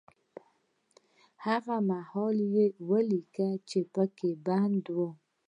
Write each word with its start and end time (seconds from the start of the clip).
هغه 1.45 1.75
مهال 1.89 2.37
يې 2.55 2.65
وليکه 2.89 3.49
چې 3.69 3.79
په 3.93 4.01
بند 4.45 4.77
کې 4.85 4.91
و. 4.95 4.99